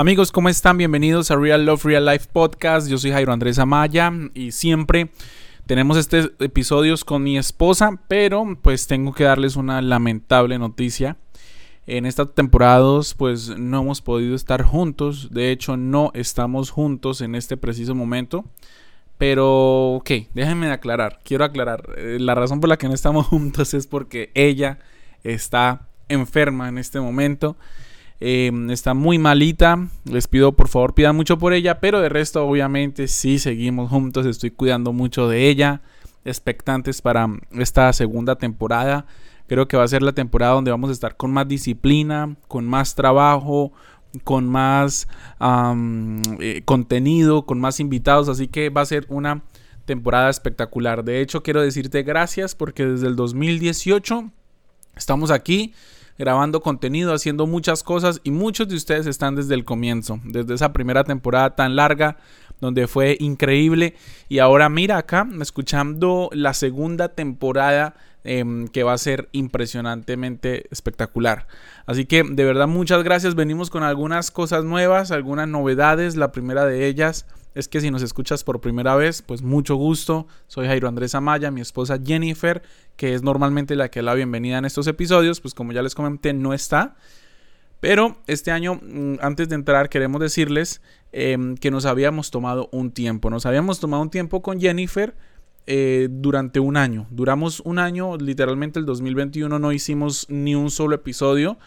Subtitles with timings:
[0.00, 0.78] Amigos, ¿cómo están?
[0.78, 2.88] Bienvenidos a Real Love Real Life Podcast.
[2.88, 5.10] Yo soy Jairo Andrés Amaya y siempre
[5.66, 11.16] tenemos estos episodios con mi esposa, pero pues tengo que darles una lamentable noticia.
[11.88, 15.30] En esta temporada pues no hemos podido estar juntos.
[15.32, 18.44] De hecho, no estamos juntos en este preciso momento.
[19.18, 21.18] Pero, ok, déjenme aclarar.
[21.24, 21.82] Quiero aclarar.
[21.96, 24.78] Eh, la razón por la que no estamos juntos es porque ella
[25.24, 27.56] está enferma en este momento.
[28.20, 29.88] Em, está muy malita.
[30.04, 31.80] Les pido por favor pidan mucho por ella.
[31.80, 34.26] Pero de resto obviamente sí seguimos juntos.
[34.26, 35.82] Estoy cuidando mucho de ella.
[36.24, 39.06] Expectantes para esta segunda temporada.
[39.46, 42.66] Creo que va a ser la temporada donde vamos a estar con más disciplina, con
[42.66, 43.72] más trabajo,
[44.24, 45.08] con más
[46.40, 48.28] eh, contenido, con más invitados.
[48.28, 49.42] Así que va a ser una
[49.86, 51.02] temporada espectacular.
[51.02, 54.30] De hecho, quiero decirte gracias porque desde el 2018
[54.96, 55.72] estamos aquí
[56.18, 60.72] grabando contenido, haciendo muchas cosas y muchos de ustedes están desde el comienzo, desde esa
[60.72, 62.16] primera temporada tan larga
[62.60, 63.94] donde fue increíble
[64.28, 71.46] y ahora mira acá escuchando la segunda temporada em, que va a ser impresionantemente espectacular.
[71.86, 76.64] Así que de verdad muchas gracias, venimos con algunas cosas nuevas, algunas novedades, la primera
[76.64, 77.26] de ellas
[77.58, 80.28] es que si nos escuchas por primera vez, pues mucho gusto.
[80.46, 82.62] Soy Jairo Andrés Amaya, mi esposa Jennifer,
[82.94, 85.96] que es normalmente la que da la bienvenida en estos episodios, pues como ya les
[85.96, 86.94] comenté, no está.
[87.80, 92.92] Pero este año, mm, antes de entrar, queremos decirles em, que nos habíamos tomado un
[92.92, 93.28] tiempo.
[93.28, 95.16] Nos habíamos tomado un tiempo con Jennifer
[95.66, 97.08] eh, durante un año.
[97.10, 101.58] Duramos un año, literalmente el 2021 no hicimos ni un solo episodio.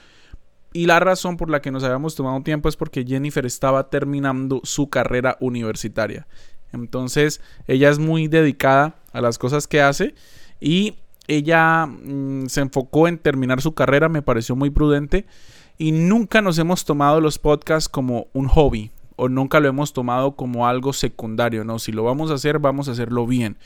[0.73, 4.61] Y la razón por la que nos habíamos tomado tiempo es porque Jennifer estaba terminando
[4.64, 6.28] su carrera universitaria.
[6.72, 10.16] Entonces, ella es muy dedicada a las cosas que hace
[10.61, 10.95] y
[11.28, 15.25] ella mm, se enfocó en terminar su carrera, me pareció muy prudente
[15.78, 20.35] y nunca nos hemos tomado los podcasts como un hobby o nunca lo hemos tomado
[20.35, 23.58] como algo secundario, no, si lo vamos a hacer, vamos a hacerlo bien.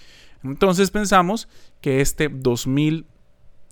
[0.43, 1.47] Entonces pensamos
[1.81, 3.05] que este 2000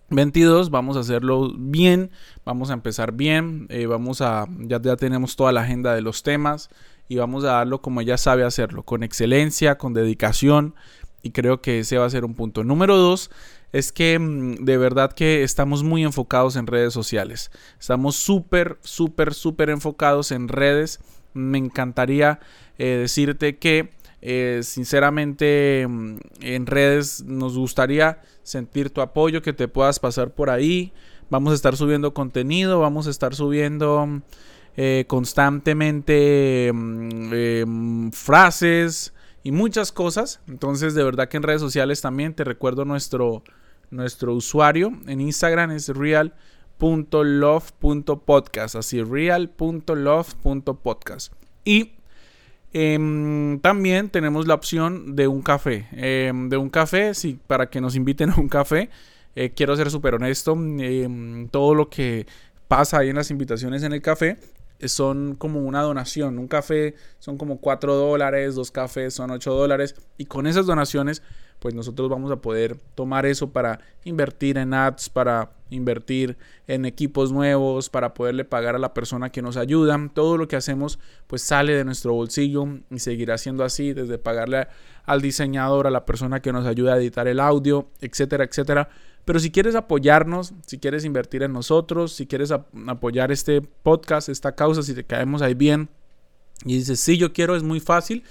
[0.09, 2.11] 22 vamos a hacerlo bien,
[2.45, 6.23] vamos a empezar bien, eh, vamos a, ya, ya tenemos toda la agenda de los
[6.23, 6.69] temas
[7.07, 10.75] y vamos a darlo como ella sabe hacerlo, con excelencia, con dedicación
[11.21, 12.63] y creo que ese va a ser un punto.
[12.63, 13.31] Número dos
[13.71, 19.33] es que mm, de verdad que estamos muy enfocados en redes sociales, estamos súper, súper,
[19.33, 20.99] súper enfocados en redes.
[21.33, 22.39] Me encantaría
[22.77, 23.89] eh, decirte que
[24.25, 30.49] eh, sinceramente, mm, en redes nos gustaría sentir tu apoyo, que te puedas pasar por
[30.49, 30.93] ahí.
[31.29, 34.21] Vamos a estar subiendo contenido, vamos a estar subiendo
[34.77, 39.13] eh, constantemente mm, em, frases
[39.43, 40.39] y muchas cosas.
[40.47, 43.43] Entonces, de verdad que en redes sociales también te recuerdo nuestro,
[43.91, 51.33] nuestro usuario en Instagram es real.love.podcast, así real.love.podcast.
[51.65, 51.91] Y
[52.73, 55.87] Em, también tenemos la opción de un café.
[55.91, 58.89] Em, de un café, sí, para que nos inviten a un café.
[59.35, 60.53] Eh, quiero ser súper honesto.
[60.53, 62.25] Em, todo lo que
[62.67, 64.37] pasa ahí en las invitaciones en el café
[64.85, 66.39] son como una donación.
[66.39, 69.95] Un café son como 4 dólares, dos cafés son 8 dólares.
[70.17, 71.21] Y con esas donaciones
[71.63, 76.35] pues nosotros vamos a poder tomar eso para invertir en ads, para invertir
[76.67, 79.97] en equipos nuevos, para poderle pagar a la persona que nos ayuda.
[80.13, 84.67] Todo lo que hacemos pues sale de nuestro bolsillo y seguirá siendo así, desde pagarle
[85.05, 88.89] al diseñador, a la persona que nos ayuda a editar el audio, etcétera, etcétera.
[89.23, 94.51] Pero si quieres apoyarnos, si quieres invertir en nosotros, si quieres apoyar este podcast, esta
[94.51, 95.87] causa, si te caemos ahí bien
[96.65, 98.25] y dices, sí, yo quiero, es muy fácil.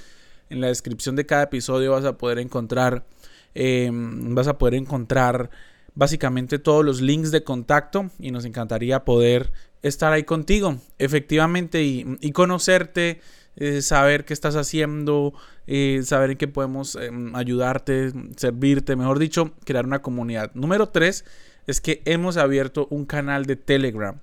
[0.51, 3.07] En la descripción de cada episodio vas a poder encontrar
[3.55, 5.51] Em, vas a poder encontrar
[5.95, 9.53] básicamente todos los links de contacto y nos encantaría poder
[9.83, 13.21] estar ahí contigo efectivamente y, conocerte,
[13.57, 15.35] eh, saber qué estás haciendo,
[15.67, 20.51] eh, saber en qué podemos em, ayudarte, servirte, mejor dicho, crear una comunidad.
[20.55, 21.25] Número tres
[21.67, 24.19] es que hemos abierto un canal de Telegram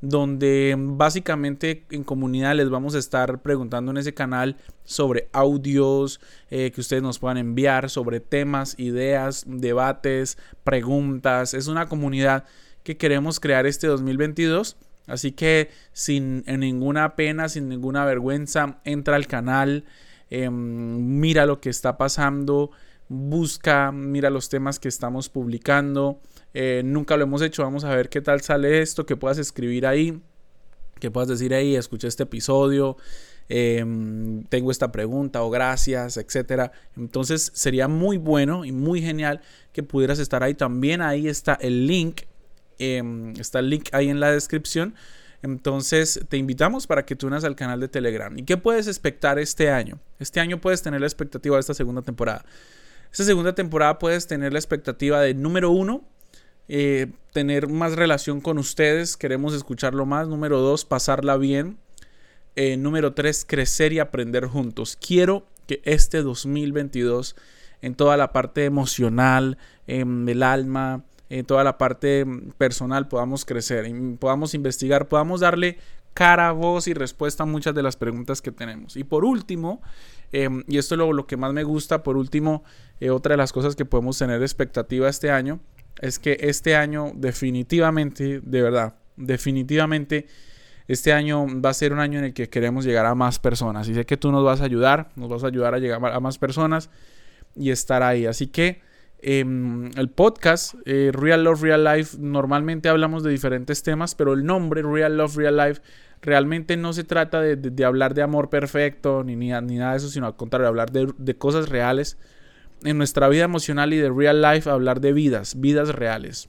[0.00, 6.20] donde básicamente en comunidad les vamos a estar preguntando en ese canal sobre audios
[6.50, 11.54] eh, que ustedes nos puedan enviar, sobre temas, ideas, debates, preguntas.
[11.54, 12.44] Es una comunidad
[12.84, 14.76] que queremos crear este 2022.
[15.08, 19.84] Así que sin ninguna pena, sin ninguna vergüenza, entra al canal,
[20.28, 22.70] em, mira lo que está pasando,
[23.08, 26.20] busca, mira los temas que estamos publicando.
[26.54, 29.86] Eh, nunca lo hemos hecho, vamos a ver qué tal sale esto, que puedas escribir
[29.86, 30.20] ahí,
[30.98, 32.96] que puedas decir ahí, escuché este episodio,
[33.48, 36.72] em, tengo esta pregunta o gracias, etcétera.
[36.96, 39.40] Entonces sería muy bueno y muy genial
[39.72, 40.54] que pudieras estar ahí.
[40.54, 42.22] También ahí está el link,
[42.78, 44.94] em, está el link ahí en la descripción.
[45.42, 48.36] Entonces te invitamos para que te unas al canal de Telegram.
[48.36, 50.00] ¿Y qué puedes expectar este año?
[50.18, 52.44] Este año puedes tener la expectativa de esta segunda temporada.
[53.12, 56.04] Esta segunda temporada puedes tener la expectativa de número uno,
[56.68, 60.28] eh, tener más relación con ustedes, queremos escucharlo más.
[60.28, 61.78] Número dos, pasarla bien.
[62.56, 64.98] Eh, número tres, crecer y aprender juntos.
[65.00, 67.36] Quiero que este 2022,
[67.82, 72.26] en toda la parte emocional, em, del alma, en toda la parte
[72.56, 73.86] personal, podamos crecer,
[74.18, 75.78] podamos investigar, podamos darle
[76.14, 78.96] cara, voz y respuesta a muchas de las preguntas que tenemos.
[78.96, 79.80] Y por último,
[80.32, 82.64] em, y esto es lo, lo, que más me gusta, por último,
[82.98, 85.60] eh, otra de las cosas que podemos tener expectativa este año
[86.00, 90.26] es que este año definitivamente, de verdad, definitivamente,
[90.86, 93.88] este año va a ser un año en el que queremos llegar a más personas.
[93.88, 96.20] Y sé que tú nos vas a ayudar, nos vas a ayudar a llegar a
[96.20, 96.88] más personas
[97.54, 98.26] y estar ahí.
[98.26, 98.80] Así que
[99.20, 104.46] em, el podcast, eh, Real Love, Real Life, normalmente hablamos de diferentes temas, pero el
[104.46, 105.82] nombre Real Love, Real Life
[106.22, 110.26] realmente no se trata de, hablar de amor perfecto ni, ni, nada de eso, sino
[110.26, 112.16] al contrario, hablar de, de cosas reales
[112.84, 116.48] en nuestra vida emocional y de real life hablar de vidas, vidas reales.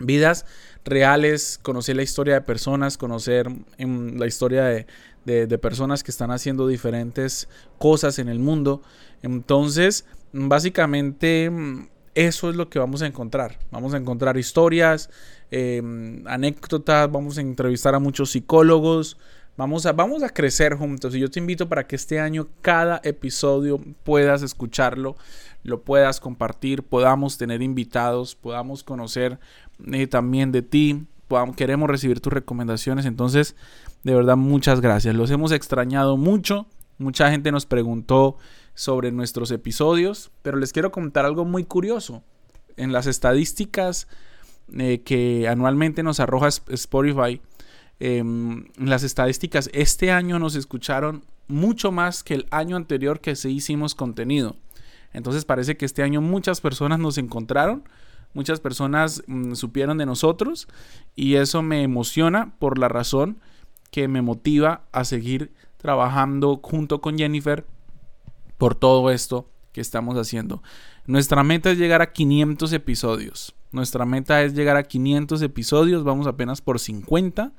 [0.00, 0.46] Vidas
[0.84, 3.48] reales, conocer la historia de personas, conocer
[3.78, 4.86] em, la historia de,
[5.24, 7.48] de, personas que están haciendo diferentes
[7.78, 8.80] cosas en el mundo.
[9.22, 11.50] Entonces, básicamente
[12.14, 13.58] eso es lo que vamos a encontrar.
[13.70, 15.10] Vamos a encontrar historias,
[15.50, 19.18] em, anécdotas, vamos a entrevistar a muchos psicólogos,
[19.58, 23.00] Vamos a, vamos a crecer juntos y yo te invito para que este año cada
[23.02, 25.16] episodio puedas escucharlo,
[25.64, 29.40] lo puedas compartir, podamos tener invitados, podamos conocer
[29.92, 31.08] eh, también de ti,
[31.56, 33.04] queremos recibir tus recomendaciones.
[33.04, 33.56] Entonces,
[34.04, 35.16] de verdad, muchas gracias.
[35.16, 36.68] Los hemos extrañado mucho.
[36.98, 38.36] Mucha gente nos preguntó
[38.74, 42.22] sobre nuestros episodios, pero les quiero contar algo muy curioso.
[42.76, 44.06] En las estadísticas
[44.78, 47.40] eh, que anualmente nos arroja Spotify,
[48.00, 53.50] Em, las estadísticas, este año nos escucharon mucho más que el año anterior que se
[53.50, 54.56] hicimos contenido.
[55.12, 57.82] Entonces parece que este año muchas personas nos encontraron,
[58.34, 60.68] muchas personas mm, supieron de nosotros
[61.16, 63.38] y eso me emociona por la razón
[63.90, 67.64] que me motiva a seguir trabajando junto con Jennifer
[68.58, 70.62] por todo esto que estamos haciendo.
[71.06, 73.54] Nuestra meta es llegar a 500 episodios.
[73.70, 77.52] Nuestra meta es llegar a 500 episodios, vamos apenas por 50.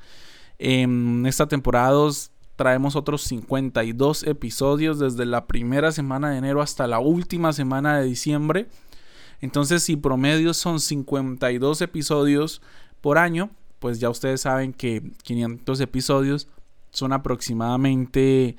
[0.59, 6.85] En esta temporada 2 traemos otros 52 episodios desde la primera semana de enero hasta
[6.87, 8.67] la última semana de diciembre.
[9.39, 12.61] Entonces, si promedio son 52 episodios
[12.99, 16.49] por año, pues ya ustedes saben que 500 episodios
[16.91, 18.57] son aproximadamente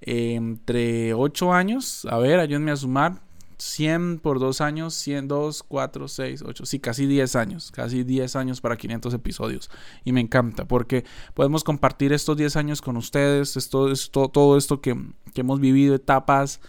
[0.00, 2.06] eh, entre 8 años.
[2.06, 3.20] A ver, ayúdenme a sumar.
[3.62, 8.34] 100 por 2 años, 100, 2, 4, 6, 8, sí, casi 10 años, casi 10
[8.34, 9.70] años para 500 episodios.
[10.04, 11.04] Y me encanta porque
[11.34, 14.96] podemos compartir estos 10 años con ustedes, esto, esto, todo esto que,
[15.36, 16.60] hemos vivido, etapas,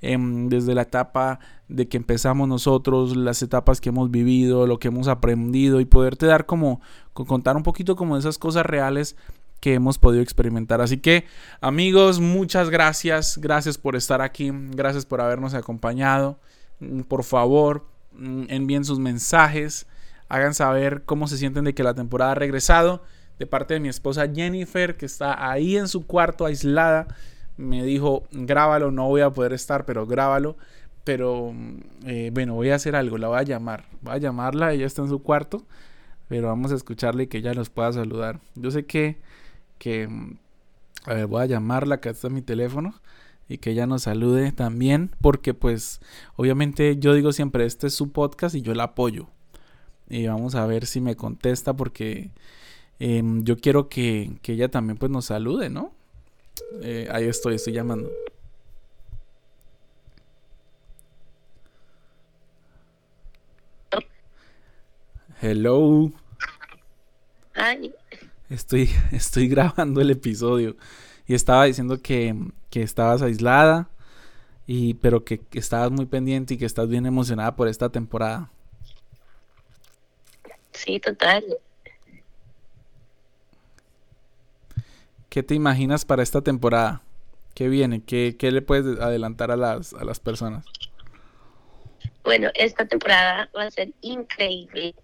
[0.00, 1.38] em, desde la etapa
[1.68, 6.26] de que empezamos nosotros, las etapas que hemos vivido, lo que hemos aprendido y poderte
[6.26, 6.80] dar como,
[7.12, 9.16] contar un poquito como de esas cosas reales
[9.60, 10.80] que hemos podido experimentar.
[10.80, 11.26] Así que
[11.60, 16.38] amigos, muchas gracias, gracias por estar aquí, gracias por habernos acompañado.
[16.80, 19.86] Mm, por favor, mm, envíen sus mensajes,
[20.28, 23.02] hagan saber cómo se sienten de que la temporada ha regresado.
[23.38, 27.08] De parte de mi esposa Jennifer, que está ahí en su cuarto aislada,
[27.56, 30.56] me dijo, grábalo, no voy a poder estar, pero grábalo.
[31.04, 33.86] Pero mm, eh, bueno, voy a hacer algo, la voy a llamar.
[34.00, 35.64] Voy a llamarla, ella está en su cuarto,
[36.28, 38.40] pero vamos a escucharle y que ella nos pueda saludar.
[38.54, 39.18] Yo sé que
[39.80, 40.08] que,
[41.06, 42.94] a ver, voy a llamarla, acá está mi teléfono,
[43.48, 46.00] y que ella nos salude también, porque pues
[46.36, 49.28] obviamente yo digo siempre, este es su podcast y yo la apoyo.
[50.08, 52.30] Y vamos a ver si me contesta porque
[53.00, 55.92] em, yo quiero que, que, ella también pues nos salude, ¿no?
[56.82, 58.10] Eh, ahí estoy, estoy llamando.
[65.40, 66.12] Hello.
[68.50, 70.76] Estoy, estoy grabando el episodio
[71.26, 72.34] y estaba diciendo que,
[72.68, 73.88] que estabas aislada,
[74.66, 78.50] y, pero que, que estabas muy pendiente y que estás bien emocionada por esta temporada.
[80.72, 81.44] Sí, total.
[85.28, 87.02] ¿Qué te imaginas para esta temporada?
[87.54, 88.02] ¿Qué viene?
[88.02, 90.64] ¿Qué, qué le puedes adelantar a las, a las personas?
[92.24, 94.94] Bueno, esta temporada va a ser increíble.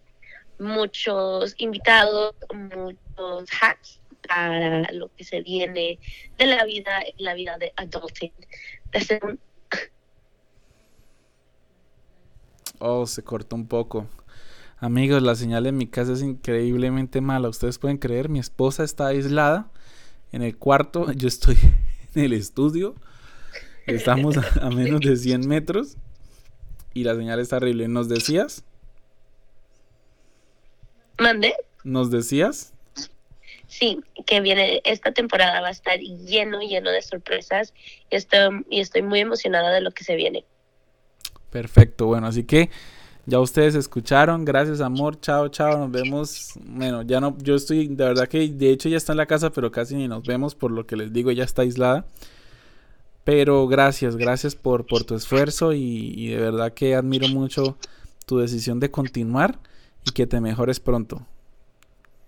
[0.58, 5.98] Muchos invitados, muchos hacks para lo que se viene
[6.38, 8.32] de la vida, la vida de adulting.
[12.78, 14.06] Oh, se cortó un poco.
[14.78, 17.48] Amigos, la señal en mi casa es increíblemente mala.
[17.48, 19.70] Ustedes pueden creer, mi esposa está aislada
[20.32, 21.56] en el cuarto, yo estoy
[22.14, 22.94] en el estudio.
[23.86, 25.96] Estamos a, menos de 100 metros
[26.92, 27.88] y la señal es terrible.
[27.88, 28.64] ¿Nos decías?
[31.26, 31.54] ¿Mande?
[31.82, 32.72] ¿Nos decías?
[33.66, 37.74] Sí, que viene, esta temporada va a estar lleno, lleno de sorpresas
[38.08, 40.44] y estoy, y estoy muy emocionada de lo que se viene.
[41.50, 42.70] Perfecto, bueno, así que
[43.24, 46.52] ya ustedes escucharon, gracias amor, chao, chao, nos vemos.
[46.64, 49.50] Bueno, ya no, yo estoy, de verdad que de hecho ya está en la casa,
[49.50, 52.06] pero casi ni nos vemos, por lo que les digo, ya está aislada.
[53.24, 57.78] Pero gracias, gracias por, por tu esfuerzo y, y de verdad que admiro mucho
[58.26, 59.58] tu decisión de continuar
[60.06, 61.26] y que te mejores pronto.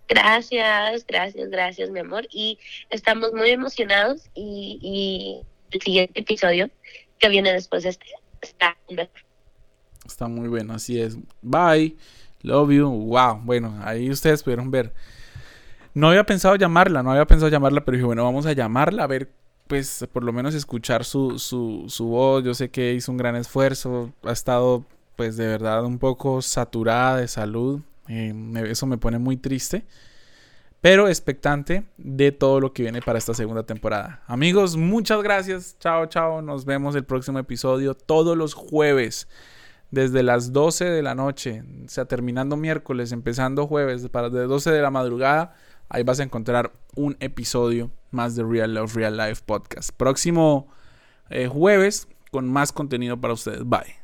[0.09, 2.27] Gracias, gracias, gracias, mi amor.
[2.31, 2.59] Y
[2.91, 6.71] estamos muy emocionados y, y el siguiente episodio
[7.19, 8.07] que viene después de este
[8.41, 8.77] está.
[10.07, 11.19] Está muy bueno, así es.
[11.43, 11.97] Bye.
[12.43, 12.89] Love you.
[12.89, 13.41] Wow.
[13.43, 14.93] Bueno, ahí ustedes pudieron ver.
[15.95, 19.07] No había pensado llamarla, no había pensado llamarla, pero dije, bueno, vamos a llamarla, a
[19.07, 19.33] ver,
[19.67, 22.45] pues por lo menos escuchar su, su, su voz.
[22.45, 24.85] Yo sé que hizo un gran esfuerzo, ha estado
[25.19, 27.81] pues de verdad un poco saturada de salud.
[28.07, 28.33] Eh,
[28.69, 29.85] eso me pone muy triste.
[30.81, 34.23] Pero expectante de todo lo que viene para esta segunda temporada.
[34.29, 35.77] Amigos, muchas gracias.
[35.81, 36.41] Chao, chao.
[36.41, 39.27] Nos vemos el próximo episodio todos los jueves.
[39.91, 41.65] Desde las 12 de la noche.
[41.85, 44.09] O sea, terminando miércoles, empezando jueves.
[44.11, 45.57] Para de 12 de la madrugada.
[45.89, 49.91] Ahí vas a encontrar un episodio más de Real Love Real Life Podcast.
[49.91, 50.69] Próximo
[51.29, 53.65] eh, jueves con más contenido para ustedes.
[53.65, 53.98] Bye.